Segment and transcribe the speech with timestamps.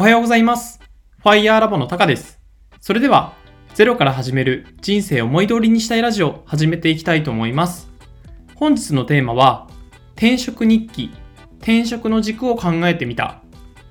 [0.00, 0.80] おはようございます。
[1.18, 2.40] ファイヤーラボのタカです。
[2.80, 3.34] それでは、
[3.74, 7.90] ゼロから始める人生を思い通りにしたいラジオ始めていきたいと思います。
[8.54, 9.68] 本日のテーマは、
[10.12, 11.10] 転職日記、
[11.58, 13.42] 転職の軸を考えてみた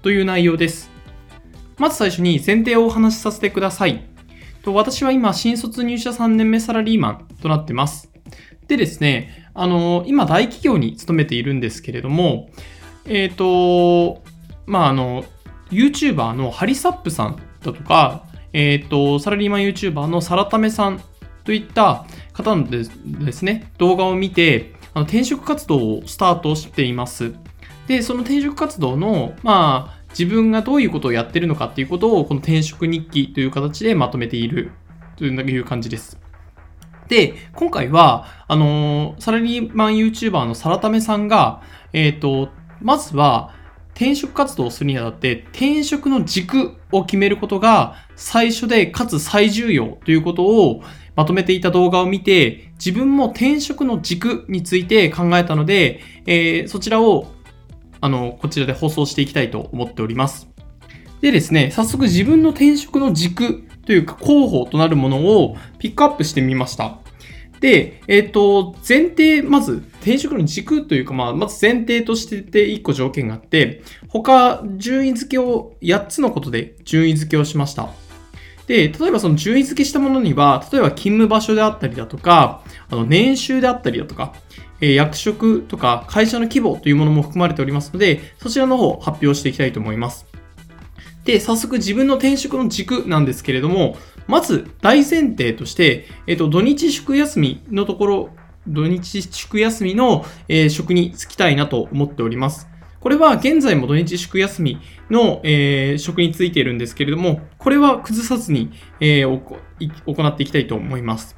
[0.01, 0.89] という内容です。
[1.77, 4.03] まず最初に前提をお話しさせてください。
[4.63, 8.11] と私は今、新卒入社3年目サラリーマンとなってます。
[8.67, 12.49] でですね、あの、今大企業に勤めているんですけれども、
[13.05, 14.23] えっ、と、
[14.65, 15.23] まあ、あの、
[15.71, 21.01] YouTuber のハリサップさんだとか、えっ、と、サラリーマン YouTuber のサラタメさん
[21.43, 27.33] といった方のですね、動画を見て、あの転職活動をスタートしています。
[27.87, 34.71] で、その転職活動の、まあ、自分がどういうことをやってるのかっていうことを、この転職日記という形でまとめている
[35.17, 36.19] という感じです。
[37.07, 41.61] で、今回は、あのーサラリーマン YouTuber のサラタメさんが、
[41.93, 42.49] えっ、と、
[42.81, 43.53] まずは、
[43.99, 50.81] 転職活動をするにあたって、転職の軸を決めることが最初で、かつ最重要ということを
[51.17, 57.27] まとめていた動画を見て、自分も転職の軸について考えたので、えーそちらを、
[57.99, 60.47] あの、こちらで放送していきたいと思っております。
[61.19, 66.99] でですね、早速自分の転職の軸というか候補となるものをピックアップしてみました。
[67.59, 77.89] で、えっ、と、前提、まず、転職の軸というか、まあ、まず前提としてて1個条件があって、他、順位付けを、8つのことで順位付けをしました。
[78.67, 84.33] で、例えばその順位付けしたものには、例えば勤務場所であったりだとか、あの、年収であったりだとか、
[84.81, 90.25] え役職とか会社の規模というものも含まれておりますので、そちらの方発表していきたいと思います。
[91.23, 98.29] で、早速自分の転職の軸なんですけれども、まず大前提として、えっ、と、土日祝休みのところ、
[98.67, 102.67] 土日祝休みの、えー職に就きたいなと思っております。
[102.99, 109.41] これは現在も土日祝休みの、えー職についているんですけれども、これは崩さずに、えー
[110.05, 111.35] 行っていきたいと思います。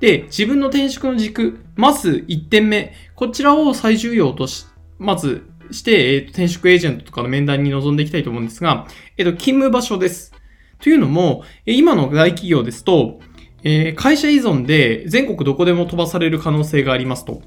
[0.00, 4.66] で、自分の転職の軸、まず1点目、こちらを最重要とし、
[4.98, 10.32] まずして、えーと転職エージェントとかの面談に臨んでいきたいと思うんですが、えっ、と、勤務場所です。
[10.80, 13.20] というのも、今の大企業ですと、
[13.64, 17.42] え会社依存で全国どこでも飛ばされる可能性がありますと。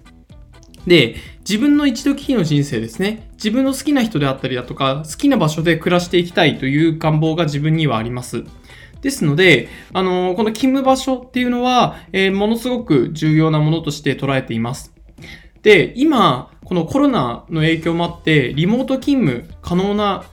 [0.88, 3.30] で、自分の一度きりの人生ですね。
[3.34, 8.44] 自分の好きな人であったりだとか、好きな場所で暮らしていきたいという願望が自分にはあります。
[9.02, 14.94] ですので、あのこの勤務場所っていうのは、えーものすごく重要なものとして捉えています。
[15.66, 20.24] で、今、このコロナの影響もあって、リモート勤務可能な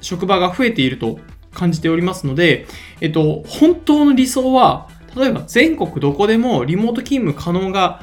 [0.00, 1.18] 職場が増えていると
[1.52, 2.66] 感じておりますので、
[3.02, 8.00] えっと、本当の理想は、例えば全国どこでもリモート勤務可能が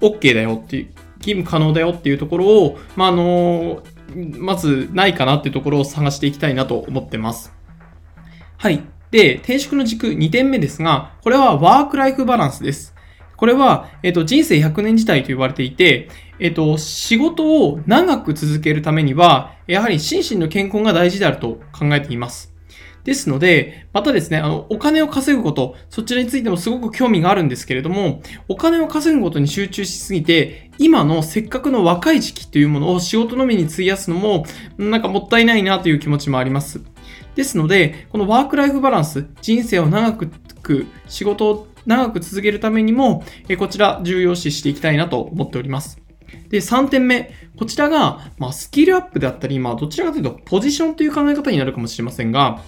[0.00, 0.86] OK だよっていう、
[1.20, 3.82] 勤務可能だよっていうところを、まあ、あの、
[4.14, 7.52] まずないかなっていうところを探していきたいなと思ってます。
[8.56, 8.82] はい。
[9.10, 12.96] で、転職の軸2点目ですが、これはワークライフバランスです。
[13.36, 16.08] これは、えっと、人生100年時代と呼ばれていて、
[16.38, 22.56] えっと、仕事を長く続けるためには、やはり心身の健康が大事であると考えています。
[23.06, 34.44] ですので、またですね、あの、お金を稼ぐこと、そちらについてもすごく興味があるんですけれども、お金を稼ぐことに集中しすぎて、今のせっかくの若い時期というものを仕事のみに費やすのも、
[34.76, 36.80] なんかもったいないなという気持ちもあります。
[37.36, 40.32] ですので、このワークライフバランス、人生を長く、
[41.06, 45.98] 仕事を長く続けるためにも、えこちら重要視していきたいなと思っております。
[46.48, 47.32] で、3点目。
[47.56, 52.62] こちらが、まあ、スキルアップであったり、まあ、どちらかというと、ポジションという考え方になるかもしれませんが、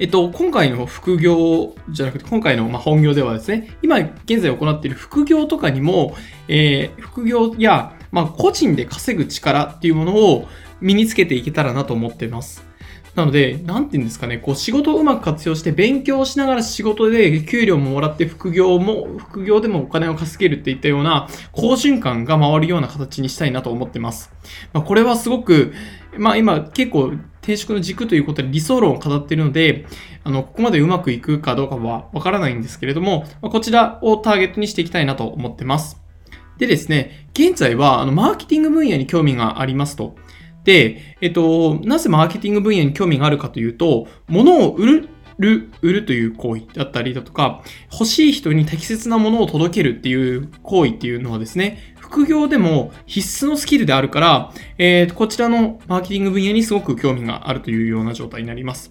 [0.00, 10.46] えっと、今回の副業じゃなくて、今回のま本業ではですね、今現在行っている副業とかにも、えー副業や、ま、個人で稼ぐ力っていうものを
[10.80, 12.67] 身につけていけたらなと思っています。
[13.18, 24.30] なので、なんて言うんですかね、こう仕事をうまく活用して勉強しながら仕事で給料ももらって副業も、副業でもお金を稼げるっていったような好循環が回るような形にしたいなと思ってます。
[24.72, 25.72] まあ、これはすごく、
[26.16, 27.06] まあ今結構
[27.42, 29.86] 転職の軸ということで理想論を語っているので、
[30.22, 36.00] あの、ここまでうまくいくかどうかはわからないんですけれども、まあこちらをターゲットにしていきたいなと思ってます。
[36.58, 40.14] でですね、現在はあのマーケティング分野に興味がありますと。
[40.68, 58.90] で、えっと、なぜマーケティング分野に興味があるかというと、物を売る、る売るという行為だったりだとか、欲しい人に適切なものを届けるっていう行為っていうのはですね、副業でも必須のスキルであるから、えーこちらのマーケティング分野にすごく興味があるというような状態になります。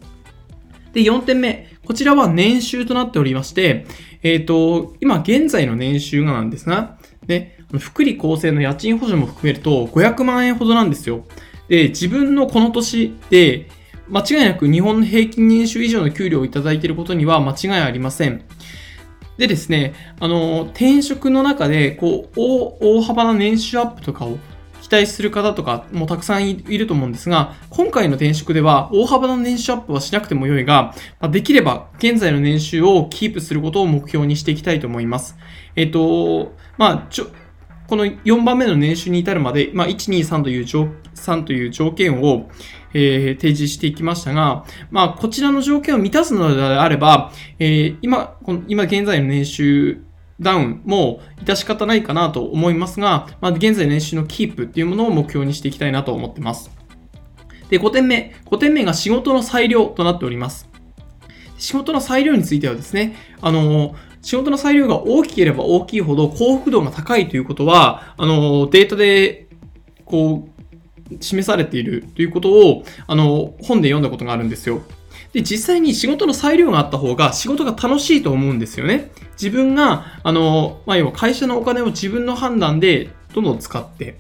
[0.94, 1.68] で、4点目。
[1.86, 3.86] こちらは年収となっておりまして、
[4.24, 6.98] えっ、と、今現在の年収がなんですが、
[7.28, 11.24] ね、福利厚生の家賃補助も含めると500万円ほどなんですよ。
[11.68, 13.70] で、自分のこの年で、
[14.10, 18.44] 間違いなく日本の平均年収以上の給料をいただいていることには間違いありません。
[19.38, 24.40] でですね、あの、転職の中で、こう、大幅な年収アップとかを
[24.82, 30.96] 期待する方とかもたくさんいると思うんですが、今回の転職では大幅な年収アップはしなくても良いが、
[31.30, 35.38] できれば現在の年収をキープすることを目標にしていきたいと思います。
[35.76, 37.28] えっと、まあ、ちょ、
[37.88, 42.50] この4番目の年収に至るまで、まあ、1、2、3という条、3という条件を、
[42.94, 50.04] えー、提示していきましたが、まあ、こちらの条件を満たすのであれば、えー、今、この今現在の年収
[50.40, 56.70] ダウンも致し方ないかなと思いますが、まあ、現在年収のキープっていうものを目標にしていきたいなと思ってます。
[57.70, 58.36] で、5点目。
[58.46, 60.70] 5点目が仕事の裁量となっております。
[61.58, 63.96] 仕事の裁量についてはですね、あの、
[64.28, 69.48] 仕事の裁量が大きければ大きいほど幸福度が高いということは、あの、データで、
[70.04, 70.50] こ
[71.10, 74.82] う、示されているということを、あの、本で読んだことがあるんですよ。
[75.32, 79.12] で、実際に仕事の裁量があった方が仕事が楽しいと思うんですよね。
[79.42, 84.20] 自分が、あの、まあ、要は会社のお金を自分の判断でどんどん使って、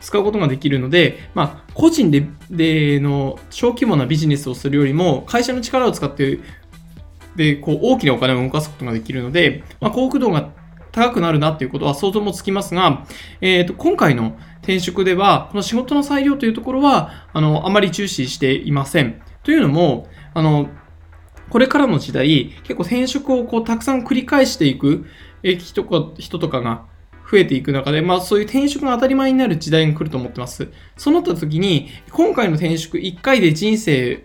[0.00, 6.40] 使うことができるので、まあ、個人で、での小規模なビジネスをするよりも、会社の力を使って、
[7.36, 10.50] で、こう、大きなお金を動かすことができるので、まあ、幸福度が
[10.92, 13.06] 高くなるなっていうことは想像もつきますが、
[13.40, 19.20] えっ、ー、と、今回の転職では、この仕事の裁量というところは、あの、あまり重視していません。
[19.42, 20.68] というのも、あの、
[21.50, 25.04] これからの時代、結構転職をこうたくさん繰り返していく
[25.44, 26.86] え人か人とかが
[27.30, 30.68] 増えていく中で、まあそういう転職が当たり前になる時代が来ると思ってます。
[30.96, 34.24] そうなった時に、今回の転職1回で人生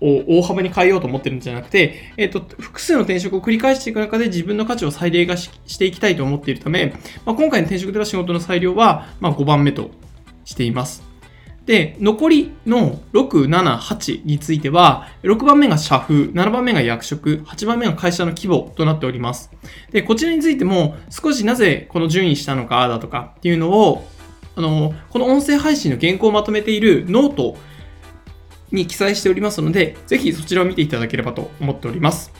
[0.00, 6.94] を大幅に変えようと思ってるんじゃなくて、えっ、と、複数の転職を繰り返していく中で自分の価値を最大化していきたいと思っているため、
[7.24, 9.90] まあ、今回の転職では仕事の裁量は、ま、5番目と
[10.44, 11.14] しています。
[11.66, 19.50] で、残りの6、7、8については、6番目が社風、7番目が役職、8番目が会社の規模となっております。
[19.90, 24.06] で、こちらについても少しなぜこの順位したのかだとかっていうのを、
[24.56, 27.56] あの、この音声配信の原稿をまとめているノート
[28.72, 32.32] に記載しておりますので、ぜひそちらを見ていただければと思っております。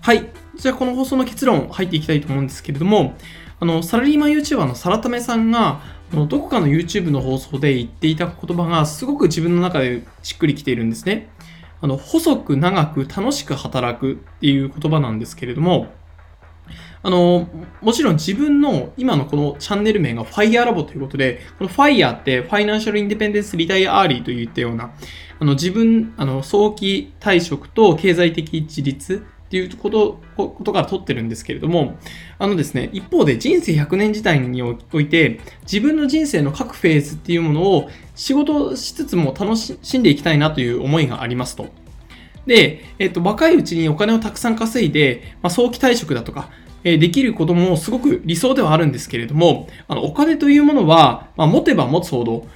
[0.00, 0.30] はい。
[0.56, 3.16] じゃあこの放送の結論入っていきたいと思うんですけれども、
[3.60, 5.80] あの、サラリーマン YouTuber のサラタメさんが、
[6.12, 11.28] どこかの YouTube の放送で言っていた言葉がすごく自分の中でしっくりきているんですね。
[11.80, 15.88] あの、細く長く楽しく働くっていう言葉なんですけれども、
[17.02, 17.48] あの、
[17.80, 24.92] もちろん自分の今のこのチャンネル名が FIRE ラボということで、この FIRE ってファイナンシャルインディペンデンスリタイアアーリーといったような、
[25.38, 31.98] あの自分、あの早期退職と経済的自立っていうこと、ことから取ってるんですけれども、
[32.38, 41.66] あのですね、一方で人生100年時代において、自分の人生の各フェーズっていうものを仕事しつつも楽しんでいきたいなという思いがありますと。
[42.46, 46.50] で、えっと、若いうちにお金をたくさん稼いで、まあ、早期退職だとか、
[46.84, 52.46] えできることもすごく理想ではあるんですけれども、あの、お金というものは、まあ、持てば持つほど、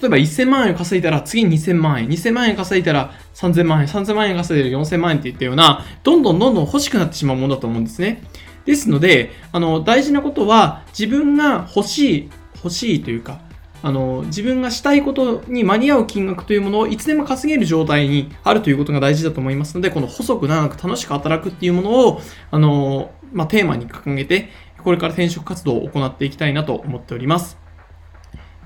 [0.00, 8.22] 例えば1000万円稼いだら次2000万円、2000万円稼いだら3000万円、3000万円稼いだら4000万円っていったような、どんどんどんどん欲しくなってしまうものだと思うんですね。
[8.64, 13.40] ですので、あの、大事なことは自分が欲しい、欲しいというか、
[13.82, 24.48] あの、自分がしたいことに間に合う金額というものをいつでも稼げる状態にあるということが大事だと思いますので、この細く長く楽しく働くっていうものを、あの、まあ、テーマに掲げて、
[24.82, 27.58] これから転職活動を行っていきたいなと思っております。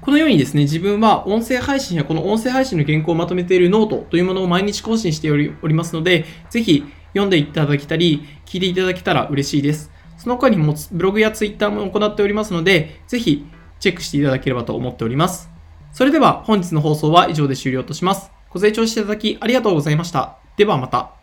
[0.00, 9.90] このようにですね、自分は音声配信やこの音声配信の原稿をまとめているノートというものを毎日更新しておりますので、ぜひ読んでいただけたり、聞いていただけたら嬉しいです。
[10.18, 13.46] その他にもブログやツイッターも行っておりますので、ぜひ
[13.80, 15.50] チェックしていただければと思っております。
[15.92, 18.30] それでは本日の放送は以上で終了とします。
[18.50, 20.38] ご清聴していただきありがとうございました。
[20.56, 21.21] ではまた。